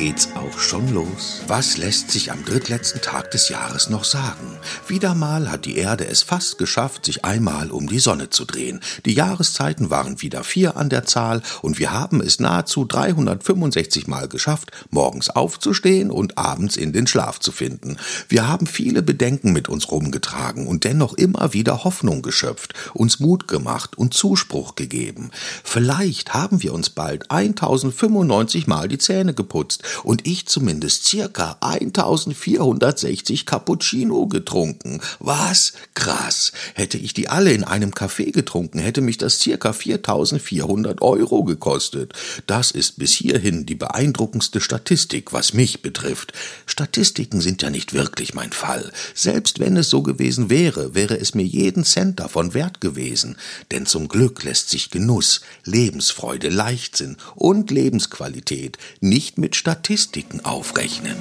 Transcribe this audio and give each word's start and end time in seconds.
geht's 0.00 0.30
auch 0.34 0.58
schon 0.58 0.94
los. 0.94 1.42
Was 1.46 1.76
lässt 1.76 2.10
sich 2.10 2.32
am 2.32 2.42
drittletzten 2.46 3.02
Tag 3.02 3.32
des 3.32 3.50
Jahres 3.50 3.90
noch 3.90 4.04
sagen? 4.04 4.56
Wieder 4.88 5.14
mal 5.14 5.50
hat 5.50 5.66
die 5.66 5.76
Erde 5.76 6.06
es 6.06 6.22
fast 6.22 6.56
geschafft, 6.56 7.04
sich 7.04 7.26
einmal 7.26 7.70
um 7.70 7.86
die 7.86 7.98
Sonne 7.98 8.30
zu 8.30 8.46
drehen. 8.46 8.80
Die 9.04 9.12
Jahreszeiten 9.12 9.90
waren 9.90 10.22
wieder 10.22 10.42
vier 10.42 10.78
an 10.78 10.88
der 10.88 11.04
Zahl 11.04 11.42
und 11.60 11.78
wir 11.78 11.92
haben 11.92 12.22
es 12.22 12.40
nahezu 12.40 12.86
365 12.86 14.06
Mal 14.06 14.26
geschafft, 14.26 14.70
morgens 14.88 15.28
aufzustehen 15.28 16.10
und 16.10 16.38
abends 16.38 16.78
in 16.78 16.94
den 16.94 17.06
Schlaf 17.06 17.38
zu 17.38 17.52
finden. 17.52 17.98
Wir 18.26 18.48
haben 18.48 18.66
viele 18.66 19.02
Bedenken 19.02 19.52
mit 19.52 19.68
uns 19.68 19.90
rumgetragen 19.90 20.66
und 20.66 20.84
dennoch 20.84 21.12
immer 21.12 21.52
wieder 21.52 21.84
Hoffnung 21.84 22.22
geschöpft, 22.22 22.72
uns 22.94 23.20
Mut 23.20 23.48
gemacht 23.48 23.98
und 23.98 24.14
Zuspruch 24.14 24.76
gegeben. 24.76 25.30
Vielleicht 25.62 26.32
haben 26.32 26.62
wir 26.62 26.72
uns 26.72 26.88
bald 26.88 27.30
1095 27.30 28.66
Mal 28.66 28.88
die 28.88 28.96
Zähne 28.96 29.34
geputzt 29.34 29.84
und 30.02 30.26
ich 30.26 30.46
zumindest 30.46 31.04
circa 31.04 31.56
1460 31.60 33.46
Cappuccino 33.46 34.26
getrunken. 34.26 35.00
Was? 35.18 35.72
Krass. 35.94 36.52
Hätte 36.74 36.98
ich 36.98 37.14
die 37.14 37.28
alle 37.28 37.52
in 37.52 37.64
einem 37.64 37.90
Café 37.90 38.32
getrunken, 38.32 38.78
hätte 38.78 39.00
mich 39.00 39.18
das 39.18 39.40
circa 39.40 39.72
4400 39.72 41.02
Euro 41.02 41.44
gekostet. 41.44 42.12
Das 42.46 42.70
ist 42.70 42.98
bis 42.98 43.12
hierhin 43.12 43.66
die 43.66 43.74
beeindruckendste 43.74 44.60
Statistik, 44.60 45.32
was 45.32 45.54
mich 45.54 45.82
betrifft. 45.82 46.32
Statistiken 46.70 47.40
sind 47.40 47.62
ja 47.62 47.70
nicht 47.70 47.92
wirklich 47.92 48.32
mein 48.32 48.52
Fall. 48.52 48.92
Selbst 49.14 49.58
wenn 49.58 49.76
es 49.76 49.90
so 49.90 50.02
gewesen 50.02 50.50
wäre, 50.50 50.94
wäre 50.94 51.18
es 51.18 51.34
mir 51.34 51.44
jeden 51.44 51.84
Cent 51.84 52.20
davon 52.20 52.54
wert 52.54 52.80
gewesen. 52.80 53.36
Denn 53.72 53.86
zum 53.86 54.06
Glück 54.08 54.44
lässt 54.44 54.70
sich 54.70 54.90
Genuss, 54.90 55.40
Lebensfreude, 55.64 56.48
Leichtsinn 56.48 57.16
und 57.34 57.70
Lebensqualität 57.70 58.78
nicht 59.00 59.36
mit 59.36 59.56
Statistiken 59.56 60.44
aufrechnen. 60.44 61.16